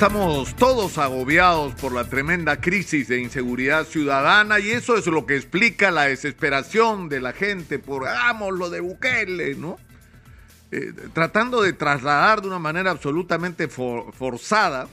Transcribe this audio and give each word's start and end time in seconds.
Estamos 0.00 0.56
todos 0.56 0.96
agobiados 0.96 1.74
por 1.74 1.92
la 1.92 2.04
tremenda 2.04 2.58
crisis 2.58 3.06
de 3.08 3.20
inseguridad 3.20 3.84
ciudadana 3.84 4.58
y 4.58 4.70
eso 4.70 4.96
es 4.96 5.06
lo 5.06 5.26
que 5.26 5.36
explica 5.36 5.90
la 5.90 6.04
desesperación 6.04 7.10
de 7.10 7.20
la 7.20 7.34
gente 7.34 7.78
por, 7.78 8.08
hagamos 8.08 8.54
lo 8.54 8.70
de 8.70 8.80
Bukele, 8.80 9.56
¿no? 9.56 9.76
Eh, 10.72 10.94
tratando 11.12 11.60
de 11.60 11.74
trasladar 11.74 12.40
de 12.40 12.48
una 12.48 12.58
manera 12.58 12.90
absolutamente 12.90 13.68
forzada 13.68 14.88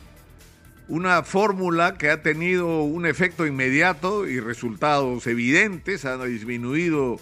una 0.90 1.24
fórmula 1.24 1.98
que 1.98 2.10
ha 2.10 2.22
tenido 2.22 2.82
un 2.82 3.06
efecto 3.06 3.48
inmediato 3.48 4.28
y 4.28 4.42
resultados 4.42 5.26
evidentes, 5.26 6.04
ha 6.04 6.18
disminuido 6.26 7.18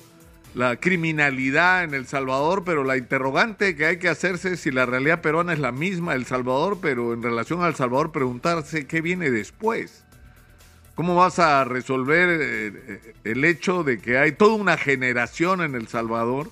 la 0.56 0.78
criminalidad 0.78 1.84
en 1.84 1.94
El 1.94 2.08
Salvador, 2.08 2.64
pero 2.66 2.86
la 2.86 2.96
interrogante 2.96 3.76
que 3.76 3.86
hay 3.86 4.00
que 4.00 4.08
hacerse 4.08 4.54
es 4.54 4.62
si 4.62 4.72
la 4.72 4.86
realidad 4.86 5.22
peruana 5.22 5.52
es 5.52 5.60
la 5.60 5.74
misma 5.74 6.16
El 6.16 6.26
Salvador, 6.26 6.80
pero 6.82 7.14
en 7.14 7.22
relación 7.22 7.62
al 7.62 7.76
Salvador 7.76 8.14
preguntarse 8.14 8.88
qué 8.88 9.02
viene 9.02 9.30
después. 9.30 10.06
¿Cómo 10.96 11.14
vas 11.14 11.40
a 11.40 11.66
resolver 11.66 12.40
eh, 12.42 13.14
el 13.26 13.44
hecho 13.44 13.84
de 13.84 14.00
que 14.00 14.18
hay 14.18 14.32
toda 14.32 14.54
una 14.54 14.78
generación 14.78 15.62
en 15.62 15.76
El 15.76 15.90
Salvador 15.90 16.50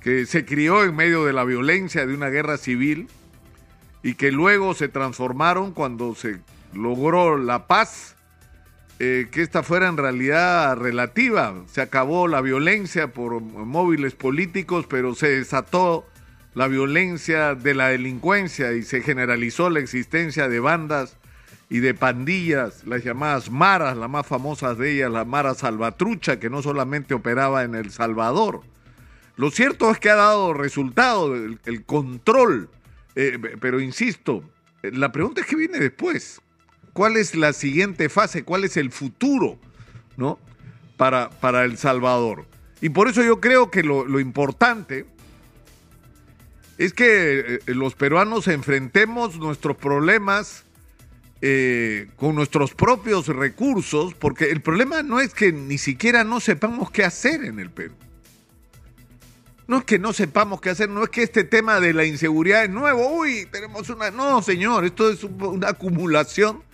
que 0.00 0.24
se 0.24 0.46
crió 0.46 0.82
en 0.82 0.96
medio 0.96 1.26
de 1.26 1.34
la 1.34 1.44
violencia 1.44 2.06
de 2.06 2.14
una 2.14 2.30
guerra 2.30 2.56
civil 2.56 3.06
y 4.02 4.14
que 4.14 4.32
luego 4.32 4.72
se 4.72 4.88
transformaron 4.88 5.72
cuando 5.72 6.14
se 6.14 6.38
logró 6.72 7.36
la 7.36 7.66
paz 7.66 8.15
eh, 8.98 9.28
que 9.30 9.42
esta 9.42 9.62
fuera 9.62 9.88
en 9.88 9.98
realidad 9.98 10.74
relativa. 10.76 11.54
Se 11.66 11.82
acabó 11.82 12.28
la 12.28 12.40
violencia 12.40 13.12
por 13.12 13.42
móviles 13.42 14.14
políticos, 14.14 14.86
pero 14.88 15.14
se 15.14 15.28
desató 15.28 16.06
la 16.54 16.66
violencia 16.66 17.54
de 17.54 17.74
la 17.74 17.88
delincuencia 17.88 18.72
y 18.72 18.82
se 18.82 19.02
generalizó 19.02 19.68
la 19.68 19.80
existencia 19.80 20.48
de 20.48 20.60
bandas 20.60 21.18
y 21.68 21.80
de 21.80 21.92
pandillas, 21.92 22.86
las 22.86 23.04
llamadas 23.04 23.50
maras, 23.50 23.98
las 23.98 24.08
más 24.08 24.26
famosas 24.26 24.78
de 24.78 24.92
ellas, 24.92 25.10
la 25.10 25.26
mara 25.26 25.52
salvatrucha, 25.52 26.40
que 26.40 26.48
no 26.48 26.62
solamente 26.62 27.12
operaba 27.12 27.64
en 27.64 27.74
El 27.74 27.90
Salvador. 27.90 28.62
Lo 29.36 29.50
cierto 29.50 29.90
es 29.90 29.98
que 29.98 30.08
ha 30.08 30.14
dado 30.14 30.54
resultado 30.54 31.34
el, 31.34 31.84
control, 31.84 32.70
eh, 33.14 33.38
pero 33.60 33.78
insisto, 33.78 34.42
la 34.82 35.12
pregunta 35.12 35.42
es 35.42 35.46
qué 35.46 35.56
viene 35.56 35.78
después 35.78 36.40
cuál 36.96 37.18
es 37.18 37.34
la 37.34 37.52
siguiente 37.52 38.08
fase, 38.08 38.42
cuál 38.42 38.64
es 38.64 38.78
el 38.78 38.90
futuro, 38.90 39.58
¿no? 40.16 40.38
Para, 40.96 41.28
para 41.28 41.64
El 41.64 41.76
Salvador. 41.76 42.46
Y 42.80 42.88
por 42.88 43.06
eso 43.06 43.22
yo 43.22 43.38
creo 43.38 43.70
que 43.70 43.82
lo, 43.82 44.18
importante 44.18 45.04
es 46.78 46.94
que 46.94 47.60
eh, 47.66 47.74
los 47.74 47.94
peruanos 47.94 48.48
enfrentemos 48.48 49.36
nuestros 49.36 49.76
problemas 49.76 50.64
eh, 51.42 52.08
con 52.16 52.34
nuestros 52.34 52.72
propios 52.72 53.26
recursos, 53.28 54.14
porque 54.14 54.50
el 54.50 54.62
problema 54.62 55.02
no 55.02 55.20
es 55.20 55.34
que 55.34 55.52
ni 55.52 55.76
siquiera 55.76 56.24
no 56.24 56.40
sepamos 56.40 56.90
qué 56.90 57.04
hacer 57.04 57.44
en 57.44 57.58
el 57.60 57.70
Perú. 57.70 57.94
No 59.68 59.78
es 59.78 59.84
que 59.84 59.98
no 59.98 60.14
sepamos 60.14 60.62
qué 60.62 60.70
hacer, 60.70 60.88
no 60.88 61.02
es 61.02 61.10
que 61.10 61.22
este 61.22 61.44
tema 61.44 61.78
de 61.78 61.92
la 61.92 62.06
inseguridad 62.06 62.64
es 62.64 62.70
nuevo, 62.70 63.06
uy, 63.18 63.46
tenemos 63.52 63.90
una... 63.90 64.10
No, 64.10 64.40
señor, 64.40 64.86
esto 64.86 65.10
es 65.10 65.22
una 65.24 65.68
acumulación 65.68 66.65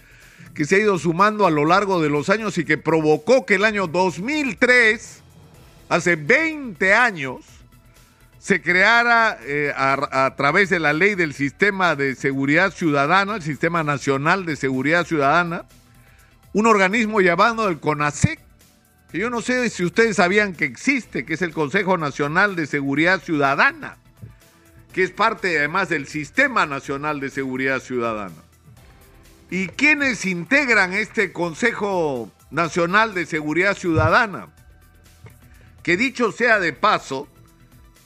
que 0.55 0.65
se 0.65 0.77
ha 0.77 0.79
ido 0.79 0.99
sumando 0.99 1.47
a 1.47 1.51
lo 1.51 1.65
largo 1.65 2.01
de 2.03 2.11
los 2.11 2.29
años 2.29 2.59
y 2.59 2.65
que 2.65 2.79
provocó 2.79 3.47
que 3.47 3.55
el 3.55 3.65
año 3.65 3.87
2003, 3.87 5.23
hace 5.89 6.17
20 6.17 6.95
años, 6.95 7.45
se 8.39 8.61
creara 8.61 9.39
eh, 9.43 9.73
a, 9.75 10.35
través 10.37 10.69
de 10.69 10.81
la 10.81 10.93
ley 10.93 11.15
del 11.15 11.33
Sistema 11.33 11.95
de 11.95 12.17
Seguridad 12.17 12.73
Ciudadana, 12.73 13.37
el 13.37 13.43
Sistema 13.43 13.85
Nacional 13.85 14.45
de 14.45 14.57
Seguridad 14.57 15.07
Ciudadana, 15.07 15.65
un 16.53 16.67
organismo 16.67 17.21
llamado 17.21 17.69
el 17.69 17.79
CONASEC, 17.79 18.41
que 19.13 19.19
yo 19.19 19.31
no 19.31 19.43
sé 19.43 19.71
si 19.71 19.85
ustedes 19.85 20.17
sabían 20.17 20.55
que 20.55 20.65
existe, 20.65 21.25
que 21.25 21.35
es 21.35 21.43
el 21.43 21.53
Consejo 21.53 21.97
Nacional 21.99 22.57
de 22.57 22.67
Seguridad 22.67 23.23
Ciudadana, 23.23 23.97
que 24.93 25.05
es 25.05 25.13
parte 25.13 25.57
además 25.59 25.89
del 25.89 26.09
Sistema 26.09 26.67
Nacional 26.67 27.21
de 27.21 27.31
Seguridad 27.31 27.79
Ciudadana. 27.81 28.35
¿Y 29.53 29.67
quiénes 29.67 30.25
integran 30.25 30.95
este 30.95 31.31
Consejo 31.31 32.33
Nacional 32.51 33.13
de 33.13 33.27
Seguridad 33.27 33.77
Ciudadana? 33.77 34.49
Que 35.83 35.99
dicho 35.99 36.33
sea 36.33 36.59
de 36.59 36.73
paso, 36.73 37.29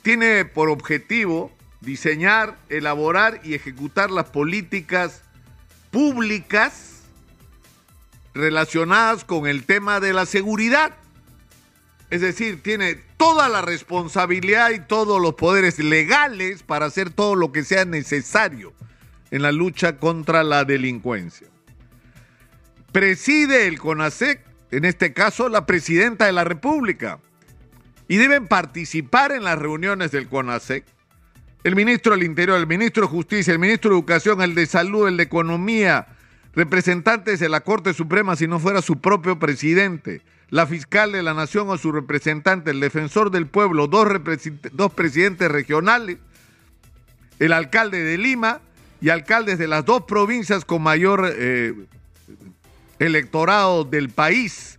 tiene 0.03 0.45
por 0.45 0.69
objetivo 0.71 1.53
diseñar, 1.81 2.59
elaborar 2.69 3.41
y 3.45 3.55
ejecutar 3.55 4.11
las 4.11 4.25
políticas 4.31 5.23
públicas 5.93 7.03
relacionadas 8.35 9.25
con 9.25 9.47
el 9.47 9.63
tema 9.67 10.01
de 10.01 10.15
la 10.15 10.27
seguridad. 10.27 10.97
Es 12.11 12.23
decir, 12.23 12.61
tiene 12.61 12.97
toda 13.19 13.49
la 13.49 13.63
responsabilidad 13.63 14.71
y 14.71 14.81
todos 14.81 15.23
los 15.23 15.37
poderes 15.37 15.79
legales 15.79 16.65
para 16.65 16.87
hacer 16.87 17.11
todo 17.11 17.37
lo 17.37 17.53
que 17.53 17.63
sea 17.63 17.85
necesario 17.85 18.73
en 19.37 19.43
la 19.43 19.53
lucha 19.53 19.99
contra 19.99 20.43
la 20.43 20.65
delincuencia. 20.65 21.47
Preside 22.91 23.67
el 23.67 23.79
CONASEC, 23.79 24.41
en 24.71 24.87
este 24.87 25.13
caso 25.13 25.49
la 25.51 25.67
presidenta 25.67 26.25
de 26.25 26.33
la 26.33 26.45
República, 26.45 27.21
y 28.09 28.17
deben 28.17 28.49
participar 28.49 29.33
en 29.33 29.45
las 29.45 29.59
reuniones 29.59 30.11
del 30.11 30.29
CONASEC 30.29 30.85
el 31.65 31.77
ministro 31.77 32.13
del 32.13 32.23
Interior, 32.23 32.59
el 32.59 32.67
ministro 32.67 33.03
de 33.03 33.09
Justicia, 33.09 33.53
el 33.53 33.59
ministro 33.59 33.91
de 33.91 33.97
Educación, 33.97 34.41
el 34.41 34.55
de 34.55 34.67
Salud, 34.67 35.09
el 35.09 35.17
de 35.17 35.25
Economía, 35.25 36.07
representantes 36.55 37.39
de 37.39 37.49
la 37.49 37.61
Corte 37.61 37.93
Suprema 37.93 38.37
si 38.37 38.47
no 38.47 38.59
fuera 38.59 38.81
su 38.81 39.01
propio 39.01 39.39
presidente, 39.39 40.23
la 40.49 40.67
fiscal 40.67 41.13
de 41.13 41.23
la 41.23 41.35
Nación 41.35 41.69
o 41.69 41.77
su 41.77 41.93
representante, 41.93 42.71
el 42.71 42.81
defensor 42.81 43.31
del 43.31 43.49
pueblo, 43.49 43.89
dos, 43.89 44.09
dos 44.73 44.95
presidentes 44.95 45.51
regionales, 45.51 46.19
el 47.39 47.53
alcalde 47.53 48.03
de 48.03 48.17
Lima 48.17 48.61
y 49.01 49.11
alcaldes 49.11 49.59
de 49.59 49.69
las 49.69 49.85
dos 49.85 50.03
provincias 50.03 50.65
con 50.65 50.83
mayor 50.83 51.31
eh, 51.37 51.75
electorado 52.99 53.85
del 53.85 54.09
país, 54.09 54.79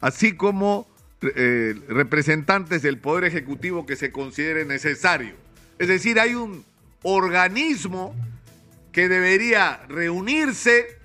así 0.00 0.32
como 0.32 0.86
eh, 1.22 1.74
representantes 1.88 2.82
del 2.82 2.98
Poder 2.98 3.24
Ejecutivo 3.24 3.86
que 3.86 3.96
se 3.96 4.12
considere 4.12 4.64
necesario. 4.64 5.34
Es 5.78 5.88
decir, 5.88 6.20
hay 6.20 6.34
un 6.34 6.64
organismo 7.02 8.14
que 8.92 9.08
debería 9.08 9.80
reunirse, 9.88 10.98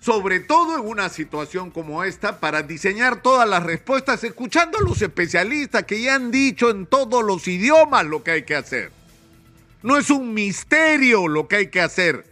sobre 0.00 0.40
todo 0.40 0.78
en 0.78 0.86
una 0.86 1.08
situación 1.08 1.70
como 1.70 2.04
esta, 2.04 2.40
para 2.40 2.62
diseñar 2.62 3.22
todas 3.22 3.48
las 3.48 3.62
respuestas, 3.62 4.22
escuchando 4.24 4.78
a 4.78 4.82
los 4.82 5.00
especialistas 5.00 5.84
que 5.84 6.02
ya 6.02 6.14
han 6.14 6.30
dicho 6.30 6.70
en 6.70 6.86
todos 6.86 7.24
los 7.24 7.46
idiomas 7.48 8.06
lo 8.06 8.22
que 8.22 8.32
hay 8.32 8.42
que 8.42 8.56
hacer. 8.56 8.90
No 9.82 9.96
es 9.96 10.10
un 10.10 10.34
misterio 10.34 11.26
lo 11.26 11.48
que 11.48 11.56
hay 11.56 11.66
que 11.68 11.80
hacer 11.80 12.26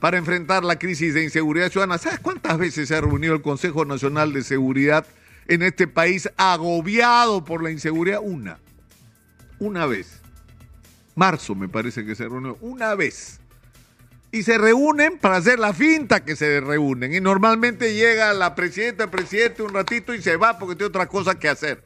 para 0.00 0.16
enfrentar 0.16 0.64
la 0.64 0.78
crisis 0.78 1.12
de 1.14 1.24
inseguridad 1.24 1.70
ciudadana. 1.70 1.98
¿Sabes 1.98 2.18
cuántas 2.20 2.56
veces 2.58 2.88
se 2.88 2.96
ha 2.96 3.00
reunido 3.00 3.34
el 3.34 3.42
Consejo 3.42 3.84
Nacional 3.84 4.32
de 4.32 4.42
Seguridad 4.42 5.06
en 5.46 5.62
este 5.62 5.86
país 5.86 6.30
agobiado 6.36 7.44
por 7.44 7.62
la 7.62 7.70
inseguridad? 7.70 8.20
Una. 8.22 8.58
Una 9.58 9.86
vez. 9.86 10.20
Marzo 11.14 11.54
me 11.54 11.68
parece 11.68 12.06
que 12.06 12.14
se 12.14 12.24
reunió. 12.24 12.56
Una 12.60 12.94
vez. 12.94 13.40
Y 14.32 14.42
se 14.42 14.58
reúnen 14.58 15.18
para 15.18 15.36
hacer 15.36 15.58
la 15.58 15.74
finta 15.74 16.24
que 16.24 16.36
se 16.36 16.60
reúnen. 16.60 17.14
Y 17.14 17.20
normalmente 17.20 17.94
llega 17.94 18.32
la 18.32 18.54
presidenta, 18.54 19.04
el 19.04 19.10
presidente 19.10 19.62
un 19.62 19.74
ratito 19.74 20.14
y 20.14 20.22
se 20.22 20.36
va 20.36 20.58
porque 20.58 20.74
tiene 20.74 20.88
otra 20.88 21.06
cosa 21.06 21.38
que 21.38 21.48
hacer. 21.48 21.84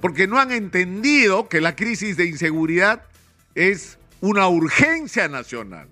Porque 0.00 0.26
no 0.26 0.38
han 0.38 0.50
entendido 0.50 1.48
que 1.48 1.60
la 1.60 1.74
crisis 1.74 2.16
de 2.16 2.26
inseguridad 2.26 3.04
es 3.56 3.98
una 4.20 4.46
urgencia 4.46 5.26
nacional 5.26 5.88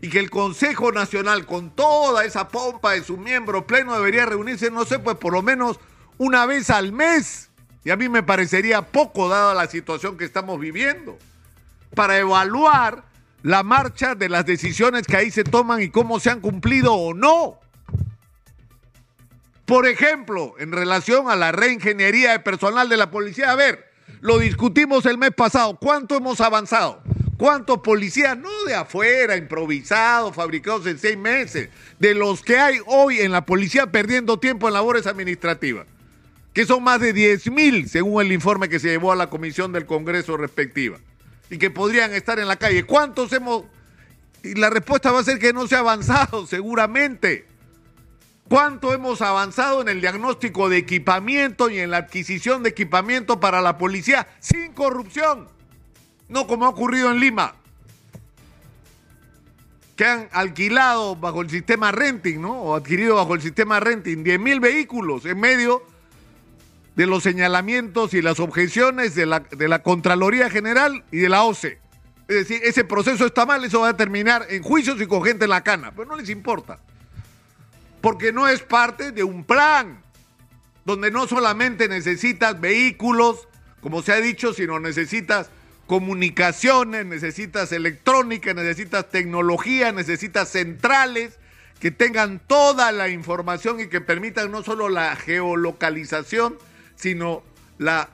y 0.00 0.08
que 0.08 0.18
el 0.18 0.30
Consejo 0.30 0.92
Nacional, 0.92 1.44
con 1.44 1.70
toda 1.70 2.24
esa 2.24 2.48
pompa 2.48 2.92
de 2.92 3.04
su 3.04 3.18
miembro 3.18 3.66
pleno, 3.66 3.94
debería 3.94 4.24
reunirse, 4.24 4.70
no 4.70 4.86
sé, 4.86 4.98
pues 4.98 5.18
por 5.18 5.34
lo 5.34 5.42
menos 5.42 5.78
una 6.16 6.46
vez 6.46 6.70
al 6.70 6.92
mes. 6.92 7.50
Y 7.84 7.90
a 7.90 7.96
mí 7.96 8.08
me 8.08 8.22
parecería 8.22 8.80
poco 8.82 9.28
dada 9.28 9.52
la 9.52 9.66
situación 9.66 10.16
que 10.16 10.24
estamos 10.24 10.58
viviendo, 10.58 11.18
para 11.94 12.16
evaluar 12.16 13.04
la 13.42 13.62
marcha 13.62 14.14
de 14.14 14.28
las 14.28 14.46
decisiones 14.46 15.06
que 15.06 15.16
ahí 15.16 15.30
se 15.30 15.44
toman 15.44 15.82
y 15.82 15.90
cómo 15.90 16.20
se 16.20 16.30
han 16.30 16.40
cumplido 16.40 16.94
o 16.94 17.12
no. 17.12 17.58
Por 19.66 19.86
ejemplo, 19.86 20.54
en 20.58 20.72
relación 20.72 21.30
a 21.30 21.36
la 21.36 21.52
reingeniería 21.52 22.32
de 22.32 22.40
personal 22.40 22.88
de 22.88 22.96
la 22.96 23.10
policía, 23.10 23.50
a 23.50 23.56
ver, 23.56 23.89
lo 24.20 24.38
discutimos 24.38 25.06
el 25.06 25.18
mes 25.18 25.32
pasado. 25.32 25.78
¿Cuánto 25.78 26.16
hemos 26.16 26.40
avanzado? 26.40 27.02
¿Cuántos 27.38 27.78
policías? 27.78 28.36
No 28.36 28.64
de 28.66 28.74
afuera, 28.74 29.36
improvisados, 29.36 30.34
fabricados 30.34 30.86
en 30.86 30.98
seis 30.98 31.16
meses. 31.16 31.70
De 31.98 32.14
los 32.14 32.42
que 32.42 32.58
hay 32.58 32.78
hoy 32.86 33.20
en 33.20 33.32
la 33.32 33.46
policía 33.46 33.90
perdiendo 33.90 34.38
tiempo 34.38 34.68
en 34.68 34.74
labores 34.74 35.06
administrativas. 35.06 35.86
Que 36.52 36.66
son 36.66 36.82
más 36.82 37.00
de 37.00 37.12
10 37.12 37.50
mil, 37.50 37.88
según 37.88 38.26
el 38.26 38.32
informe 38.32 38.68
que 38.68 38.78
se 38.78 38.88
llevó 38.88 39.12
a 39.12 39.16
la 39.16 39.30
comisión 39.30 39.72
del 39.72 39.86
Congreso 39.86 40.36
respectiva. 40.36 40.98
Y 41.48 41.56
que 41.56 41.70
podrían 41.70 42.12
estar 42.12 42.38
en 42.38 42.48
la 42.48 42.56
calle. 42.56 42.84
¿Cuántos 42.84 43.32
hemos 43.32 43.64
Y 44.42 44.54
la 44.54 44.68
respuesta 44.68 45.10
va 45.10 45.20
a 45.20 45.24
ser 45.24 45.38
que 45.38 45.54
no 45.54 45.66
se 45.66 45.76
ha 45.76 45.78
avanzado, 45.78 46.46
seguramente. 46.48 47.46
¿Cuánto 48.50 48.92
hemos 48.92 49.22
avanzado 49.22 49.80
en 49.80 49.88
el 49.88 50.00
diagnóstico 50.00 50.68
de 50.68 50.78
equipamiento 50.78 51.70
y 51.70 51.78
en 51.78 51.92
la 51.92 51.98
adquisición 51.98 52.64
de 52.64 52.70
equipamiento 52.70 53.38
para 53.38 53.60
la 53.60 53.78
policía 53.78 54.26
sin 54.40 54.72
corrupción? 54.72 55.46
No 56.28 56.48
como 56.48 56.66
ha 56.66 56.70
ocurrido 56.70 57.12
en 57.12 57.20
Lima, 57.20 57.54
que 59.94 60.04
han 60.04 60.28
alquilado 60.32 61.14
bajo 61.14 61.42
el 61.42 61.48
sistema 61.48 61.92
renting, 61.92 62.40
¿no? 62.40 62.60
O 62.60 62.74
adquirido 62.74 63.14
bajo 63.14 63.36
el 63.36 63.40
sistema 63.40 63.78
renting 63.78 64.24
10 64.24 64.40
mil 64.40 64.58
vehículos 64.58 65.26
en 65.26 65.38
medio 65.38 65.84
de 66.96 67.06
los 67.06 67.22
señalamientos 67.22 68.14
y 68.14 68.20
las 68.20 68.40
objeciones 68.40 69.14
de 69.14 69.26
la, 69.26 69.38
de 69.38 69.68
la 69.68 69.84
Contraloría 69.84 70.50
General 70.50 71.04
y 71.12 71.18
de 71.18 71.28
la 71.28 71.44
OCE. 71.44 71.78
Es 72.26 72.48
decir, 72.48 72.60
ese 72.64 72.82
proceso 72.82 73.26
está 73.26 73.46
mal, 73.46 73.64
eso 73.64 73.82
va 73.82 73.90
a 73.90 73.96
terminar 73.96 74.44
en 74.50 74.64
juicios 74.64 75.00
y 75.00 75.06
con 75.06 75.22
gente 75.22 75.44
en 75.44 75.50
la 75.50 75.62
cana, 75.62 75.92
pero 75.94 76.08
no 76.08 76.16
les 76.16 76.30
importa 76.30 76.80
porque 78.00 78.32
no 78.32 78.48
es 78.48 78.62
parte 78.62 79.12
de 79.12 79.24
un 79.24 79.44
plan 79.44 80.02
donde 80.84 81.10
no 81.10 81.26
solamente 81.26 81.88
necesitas 81.88 82.60
vehículos, 82.60 83.48
como 83.80 84.02
se 84.02 84.12
ha 84.12 84.20
dicho, 84.20 84.52
sino 84.52 84.80
necesitas 84.80 85.50
comunicaciones, 85.86 87.06
necesitas 87.06 87.72
electrónica, 87.72 88.54
necesitas 88.54 89.10
tecnología, 89.10 89.92
necesitas 89.92 90.48
centrales 90.48 91.38
que 91.80 91.90
tengan 91.90 92.40
toda 92.46 92.92
la 92.92 93.08
información 93.08 93.80
y 93.80 93.88
que 93.88 94.00
permitan 94.00 94.50
no 94.50 94.62
solo 94.62 94.88
la 94.88 95.16
geolocalización, 95.16 96.58
sino 96.94 97.42
la 97.78 98.10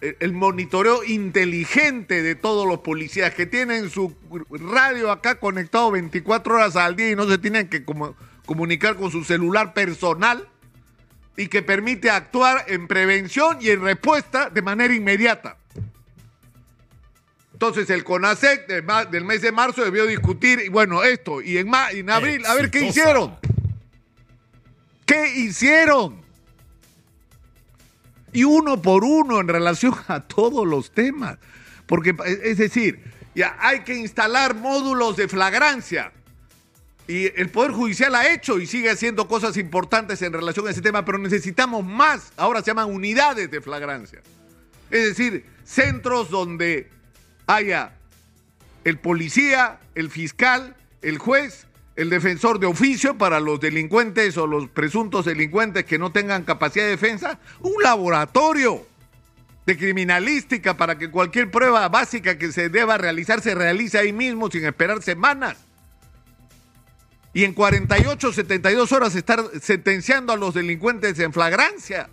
el 0.00 0.32
monitoreo 0.34 1.02
inteligente 1.04 2.22
de 2.22 2.34
todos 2.34 2.68
los 2.68 2.80
policías 2.80 3.34
que 3.34 3.46
tienen 3.46 3.88
su 3.88 4.14
radio 4.50 5.10
acá 5.10 5.40
conectado 5.40 5.90
24 5.90 6.54
horas 6.54 6.76
al 6.76 6.96
día 6.96 7.10
y 7.10 7.16
no 7.16 7.26
se 7.26 7.38
tienen 7.38 7.68
que 7.68 7.82
como 7.82 8.14
comunicar 8.50 8.96
con 8.96 9.12
su 9.12 9.22
celular 9.22 9.74
personal 9.74 10.48
y 11.36 11.46
que 11.46 11.62
permite 11.62 12.10
actuar 12.10 12.64
en 12.66 12.88
prevención 12.88 13.58
y 13.60 13.70
en 13.70 13.80
respuesta 13.80 14.50
de 14.50 14.60
manera 14.60 14.92
inmediata. 14.92 15.56
Entonces 17.52 17.88
el 17.90 18.02
CONASEC 18.02 18.66
del 19.12 19.24
mes 19.24 19.42
de 19.42 19.52
marzo 19.52 19.84
debió 19.84 20.04
discutir, 20.04 20.68
bueno, 20.68 21.04
esto, 21.04 21.40
y 21.40 21.58
en, 21.58 21.70
en 21.92 22.10
abril, 22.10 22.44
a 22.44 22.54
ver 22.54 22.72
qué 22.72 22.88
hicieron. 22.88 23.38
¿Qué 25.06 25.32
hicieron? 25.32 26.20
Y 28.32 28.42
uno 28.42 28.82
por 28.82 29.04
uno 29.04 29.38
en 29.38 29.46
relación 29.46 29.94
a 30.08 30.22
todos 30.22 30.66
los 30.66 30.90
temas. 30.90 31.38
Porque, 31.86 32.16
es 32.42 32.58
decir, 32.58 33.00
ya 33.32 33.56
hay 33.60 33.84
que 33.84 33.94
instalar 33.94 34.56
módulos 34.56 35.16
de 35.16 35.28
flagrancia 35.28 36.10
y 37.10 37.32
el 37.34 37.48
Poder 37.48 37.72
Judicial 37.72 38.14
ha 38.14 38.32
hecho 38.32 38.60
y 38.60 38.68
sigue 38.68 38.88
haciendo 38.88 39.26
cosas 39.26 39.56
importantes 39.56 40.22
en 40.22 40.32
relación 40.32 40.68
a 40.68 40.70
ese 40.70 40.80
tema, 40.80 41.04
pero 41.04 41.18
necesitamos 41.18 41.84
más. 41.84 42.32
Ahora 42.36 42.60
se 42.60 42.66
llaman 42.66 42.88
unidades 42.88 43.50
de 43.50 43.60
flagrancia. 43.60 44.22
Es 44.92 45.06
decir, 45.06 45.44
centros 45.64 46.30
donde 46.30 46.88
haya 47.48 47.94
el 48.84 48.96
policía, 49.00 49.80
el 49.96 50.08
fiscal, 50.08 50.76
el 51.02 51.18
juez, 51.18 51.66
el 51.96 52.10
defensor 52.10 52.60
de 52.60 52.66
oficio 52.66 53.18
para 53.18 53.40
los 53.40 53.58
delincuentes 53.58 54.36
o 54.38 54.46
los 54.46 54.68
presuntos 54.68 55.24
delincuentes 55.24 55.84
que 55.86 55.98
no 55.98 56.12
tengan 56.12 56.44
capacidad 56.44 56.84
de 56.84 56.90
defensa, 56.92 57.40
un 57.58 57.82
laboratorio 57.82 58.86
de 59.66 59.76
criminalística 59.76 60.76
para 60.76 60.96
que 60.96 61.10
cualquier 61.10 61.50
prueba 61.50 61.88
básica 61.88 62.38
que 62.38 62.52
se 62.52 62.68
deba 62.68 62.98
realizar 62.98 63.40
se 63.40 63.56
realice 63.56 63.98
ahí 63.98 64.12
mismo 64.12 64.48
sin 64.48 64.64
esperar 64.64 65.02
semanas 65.02 65.56
y 67.32 67.44
en 67.44 67.54
48, 67.54 68.32
72 68.32 68.92
horas 68.92 69.14
estar 69.14 69.44
sentenciando 69.60 70.32
a 70.32 70.36
los 70.36 70.54
delincuentes 70.54 71.18
en 71.18 71.32
flagrancia. 71.32 72.10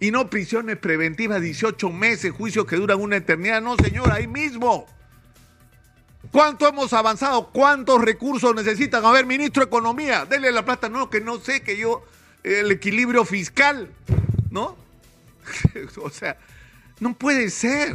Y 0.00 0.10
no 0.10 0.28
prisiones 0.30 0.76
preventivas, 0.76 1.40
18 1.40 1.90
meses, 1.90 2.32
juicios 2.32 2.66
que 2.66 2.76
duran 2.76 3.00
una 3.00 3.16
eternidad. 3.16 3.60
No, 3.62 3.76
señor, 3.76 4.12
ahí 4.12 4.26
mismo. 4.26 4.86
¿Cuánto 6.30 6.68
hemos 6.68 6.92
avanzado? 6.92 7.50
¿Cuántos 7.50 8.00
recursos 8.00 8.54
necesitan? 8.54 9.04
A 9.04 9.12
ver, 9.12 9.26
ministro 9.26 9.62
de 9.62 9.68
Economía, 9.68 10.24
dele 10.24 10.52
la 10.52 10.64
plata. 10.64 10.88
No, 10.88 11.10
que 11.10 11.20
no 11.20 11.38
sé, 11.38 11.62
que 11.62 11.76
yo, 11.76 12.04
el 12.42 12.70
equilibrio 12.70 13.24
fiscal, 13.24 13.90
¿no? 14.50 14.76
o 16.02 16.10
sea, 16.10 16.36
no 17.00 17.14
puede 17.14 17.50
ser. 17.50 17.94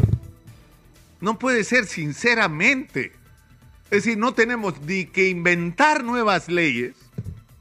No 1.21 1.37
puede 1.37 1.63
ser, 1.63 1.85
sinceramente. 1.85 3.18
Es 3.91 4.03
decir, 4.03 4.17
no 4.19 4.33
tenemos 4.33 4.79
ni 4.81 5.05
que 5.05 5.29
inventar 5.29 6.03
nuevas 6.03 6.47
leyes. 6.47 6.95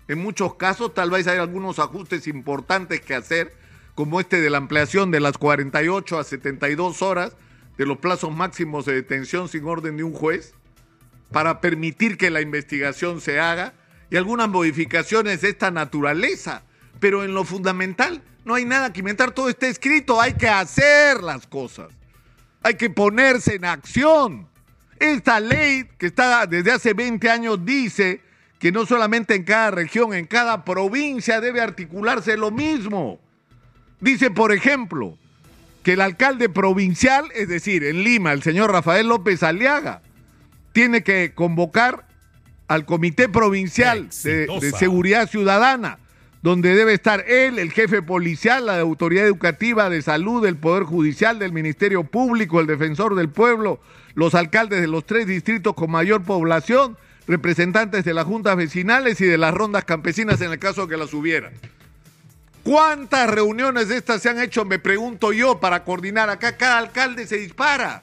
En 0.09 0.19
muchos 0.19 0.57
casos 0.57 0.93
tal 0.93 1.11
vez 1.11 1.27
hay 1.27 1.39
algunos 1.39 1.79
ajustes 1.79 2.27
importantes 2.27 3.01
que 3.01 3.15
hacer, 3.15 3.55
como 3.95 4.21
este 4.21 4.41
de 4.41 4.51
la 4.51 4.59
ampliación 4.59 5.11
de 5.11 5.21
las 5.21 5.39
48 5.39 6.19
a 6.19 6.25
72 6.25 7.03
horas 7.03 7.33
de 7.79 7.87
los 7.87 7.99
plazos 7.99 8.35
máximos 8.35 8.85
de 8.85 8.95
detención 8.95 9.49
sin 9.49 9.65
orden 9.65 9.97
de 9.97 10.05
un 10.05 10.13
juez, 10.13 10.53
para 11.33 11.61
permitir 11.61 12.19
que 12.19 12.31
la 12.31 12.41
investigación 12.41 13.21
se 13.21 13.41
haga, 13.41 13.73
y 14.11 14.17
algunas 14.17 14.49
modificaciones 14.49 15.41
de 15.41 15.51
esta 15.51 15.71
naturaleza. 15.71 16.63
Pero 17.01 17.25
en 17.25 17.35
lo 17.35 17.45
fundamental 17.45 18.23
no 18.45 18.55
hay 18.55 18.65
nada 18.65 18.93
que 18.93 19.01
inventar, 19.01 19.31
todo 19.31 19.49
está 19.49 19.69
escrito, 19.69 20.21
hay 20.21 20.35
que 20.35 20.49
hacer 20.49 21.23
las 21.23 21.47
cosas, 21.47 21.89
hay 22.63 22.75
que 22.75 22.91
ponerse 22.91 23.55
en 23.55 23.65
acción. 23.65 24.49
Esta 25.01 25.41
ley 25.41 25.89
que 25.99 26.07
está 26.07 26.47
desde 26.47 26.73
hace 26.73 26.95
20 26.95 27.31
años 27.31 27.65
dice 27.65 28.21
que 28.59 28.73
no 28.73 28.87
solamente 28.87 29.35
en 29.35 29.45
cada 29.45 29.71
región, 29.71 30.15
en 30.15 30.27
cada 30.27 30.65
provincia 30.65 31.41
debe 31.41 31.61
articularse 31.61 32.37
lo 32.37 32.51
mismo. 32.51 33.21
Dice, 34.01 34.31
por 34.31 34.53
ejemplo, 34.53 35.17
que 35.83 35.93
el 35.93 36.01
alcalde 36.01 36.49
provincial, 36.49 37.31
es 37.35 37.49
decir, 37.49 37.85
en 37.85 38.03
Lima, 38.03 38.33
el 38.33 38.43
señor 38.43 38.73
Rafael 38.73 39.09
López 39.09 39.43
Aliaga, 39.43 40.03
tiene 40.73 41.03
que 41.03 41.33
convocar 41.35 42.07
al 42.67 42.85
Comité 42.85 43.29
Provincial 43.29 44.09
de, 44.23 44.47
de, 44.47 44.73
Seguridad 44.73 45.29
Ciudadana, 45.29 45.99
donde 46.43 46.75
debe 46.75 46.95
estar 46.95 47.25
él, 47.29 47.59
el 47.59 47.73
jefe 47.73 48.03
policial, 48.03 48.67
la 48.67 48.79
autoridad 48.81 49.27
educativa, 49.27 49.91
de 49.91 50.03
salud, 50.03 50.47
el 50.47 50.57
Poder 50.57 50.85
Judicial, 50.85 51.39
del 51.39 51.53
Ministerio 51.53 52.05
Público, 52.05 52.61
el 52.61 52.67
defensor 52.67 53.15
del 53.15 53.29
pueblo, 53.29 53.81
los 54.15 54.35
alcaldes 54.35 54.81
de 54.81 54.87
los 54.87 55.05
tres 55.05 55.27
distritos 55.27 55.75
con 55.75 55.91
mayor 55.91 56.23
población, 56.23 56.97
representantes 57.27 58.05
de 58.05 58.15
las 58.15 58.25
juntas 58.25 58.57
vecinales 58.57 59.21
y 59.21 59.27
de 59.27 59.39
las 59.39 59.53
rondas 59.53 59.85
campesinas 59.85 60.41
en 60.41 60.53
el 60.53 60.59
caso 60.59 60.89
que 60.89 60.97
las 60.97 61.13
hubiera. 61.13 61.51
¿Cuántas 62.63 63.31
reuniones 63.31 63.89
de 63.89 63.97
estas 63.97 64.23
se 64.23 64.29
han 64.29 64.41
hecho, 64.41 64.65
me 64.65 64.79
pregunto 64.79 65.33
yo, 65.33 65.59
para 65.59 65.85
coordinar? 65.85 66.31
Acá 66.31 66.57
cada 66.57 66.79
alcalde 66.79 67.27
se 67.27 67.39
dispara. 67.39 68.03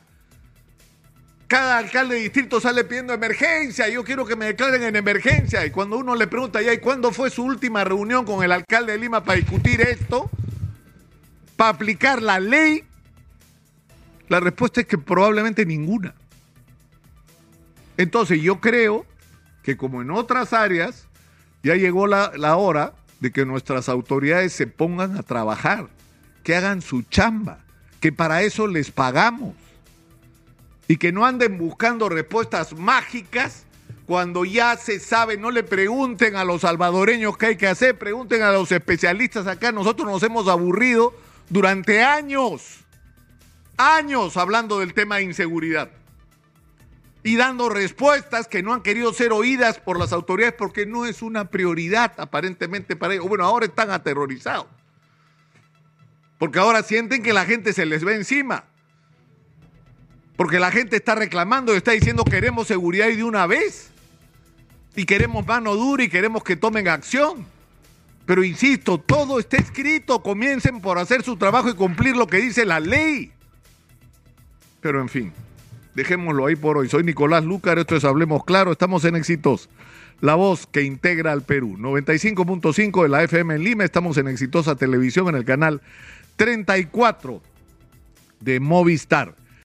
Cada 1.47 1.77
alcalde 1.77 2.15
de 2.15 2.21
distrito 2.21 2.59
sale 2.59 2.83
pidiendo 2.83 3.13
emergencia. 3.13 3.87
Yo 3.87 4.03
quiero 4.03 4.25
que 4.25 4.35
me 4.35 4.45
declaren 4.45 4.83
en 4.83 4.95
emergencia. 4.95 5.65
Y 5.65 5.71
cuando 5.71 5.97
uno 5.97 6.15
le 6.15 6.27
pregunta, 6.27 6.61
¿y 6.61 6.77
cuándo 6.79 7.11
fue 7.11 7.29
su 7.29 7.43
última 7.43 7.83
reunión 7.83 8.25
con 8.25 8.43
el 8.43 8.51
alcalde 8.51 8.93
de 8.93 8.97
Lima 8.97 9.23
para 9.23 9.37
discutir 9.37 9.81
esto? 9.81 10.29
Para 11.55 11.69
aplicar 11.69 12.21
la 12.21 12.39
ley 12.39 12.83
la 14.27 14.39
respuesta 14.39 14.81
es 14.81 14.87
que 14.87 14.97
probablemente 14.97 15.65
ninguna. 15.65 16.15
Entonces 17.97 18.41
yo 18.41 18.59
creo 18.59 19.05
que 19.63 19.77
como 19.77 20.01
en 20.01 20.11
otras 20.11 20.53
áreas, 20.53 21.07
ya 21.63 21.75
llegó 21.75 22.07
la, 22.07 22.55
hora 22.57 22.93
de 23.19 23.31
que 23.31 23.45
nuestras 23.45 23.89
autoridades 23.89 24.53
se 24.53 24.67
pongan 24.67 25.17
a 25.17 25.23
trabajar, 25.23 25.87
que 26.43 26.55
hagan 26.55 26.81
su 26.81 27.03
chamba, 27.03 27.59
que 27.99 28.11
para 28.11 28.41
eso 28.43 28.67
les 28.67 28.91
pagamos 28.91 29.55
y 30.87 30.97
que 30.97 31.11
no 31.11 31.25
anden 31.25 31.57
buscando 31.57 32.09
respuestas 32.09 32.73
mágicas 32.73 33.65
cuando 34.05 34.45
ya 34.45 34.77
se 34.77 34.99
sabe, 34.99 35.37
no 35.37 35.49
le 35.49 35.63
pregunten 35.63 36.35
a 36.35 36.43
los 36.43 36.61
salvadoreños 36.61 37.37
qué 37.37 37.47
hay 37.47 37.55
que 37.55 37.67
hacer, 37.67 37.97
pregunten 37.97 38.43
a 38.43 38.51
los 38.51 38.71
especialistas 38.71 39.47
acá, 39.47 39.71
nosotros 39.71 40.07
nos 40.07 40.21
hemos 40.21 40.47
aburrido 40.47 41.13
durante 41.49 42.03
años 42.03 42.85
años 43.77 44.37
hablando 44.37 44.79
del 44.79 44.93
tema 44.93 45.17
de 45.17 45.23
inseguridad 45.23 45.89
y 47.23 47.35
dando 47.37 47.69
respuestas 47.69 48.47
que 48.47 48.61
no 48.61 48.73
han 48.73 48.81
querido 48.81 49.11
ser 49.11 49.31
oídas 49.31 49.79
por 49.79 49.97
las 49.99 50.13
autoridades 50.13 50.55
porque 50.57 50.85
no 50.85 51.05
es 51.05 51.21
una 51.21 51.45
prioridad 51.45 52.13
aparentemente 52.17 52.95
para 52.95 53.15
ellos. 53.15 53.27
Bueno, 53.27 53.45
ahora 53.45 53.65
están 53.65 53.89
aterrorizados. 53.89 54.67
Porque 56.37 56.59
ahora 56.59 56.83
sienten 56.83 57.23
que 57.23 57.33
la 57.33 57.45
gente 57.45 57.73
se 57.73 57.87
les 57.87 58.03
ve 58.03 58.15
encima. 58.15 58.65
Porque 60.35 60.59
la 60.59 60.71
gente 60.71 60.97
está 60.97 61.15
reclamando 61.15 61.73
y 61.73 61.77
está 61.77 61.91
diciendo 61.91 62.23
queremos 62.23 62.67
seguridad 62.67 63.07
y 63.09 63.15
de 63.15 63.23
una 63.23 63.47
vez. 63.47 63.91
Y 64.95 65.05
queremos 65.05 65.45
mano 65.45 65.75
dura 65.75 66.03
y 66.03 66.09
queremos 66.09 66.43
que 66.43 66.55
tomen 66.55 66.87
acción. 66.87 67.45
Pero 68.25 68.43
insisto, 68.43 68.97
todo 68.97 69.39
está 69.39 69.57
escrito. 69.57 70.21
Comiencen 70.21 70.81
por 70.81 70.97
hacer 70.97 71.23
su 71.23 71.37
trabajo 71.37 71.69
y 71.69 71.75
cumplir 71.75 72.15
lo 72.15 72.27
que 72.27 72.37
dice 72.37 72.65
la 72.65 72.79
ley. 72.79 73.31
Pero 74.81 75.01
en 75.01 75.09
fin, 75.09 75.33
Dejémoslo 75.95 76.45
ahí 76.45 76.57
por 76.57 76.77
hoy. 76.77 76.89
Soy 76.89 77.03
Nicolás 77.03 77.45
Lucar, 77.45 77.79
esto 77.79 77.95
es 77.95 78.03
Hablemos 78.03 78.43
Claro, 78.43 78.73
estamos 78.73 79.05
en 79.05 79.15
Éxitos. 79.15 79.69
La 80.19 80.35
voz 80.35 80.67
que 80.67 80.83
integra 80.83 81.31
al 81.31 81.41
Perú. 81.41 81.77
95.5 81.77 83.03
de 83.03 83.09
la 83.09 83.23
FM 83.23 83.55
en 83.55 83.63
Lima, 83.63 83.85
estamos 83.85 84.17
en 84.17 84.27
Exitosa 84.27 84.75
Televisión 84.75 85.29
en 85.29 85.35
el 85.35 85.45
canal 85.45 85.81
34 86.35 87.41
de 88.41 88.59
Movistar. 88.59 89.35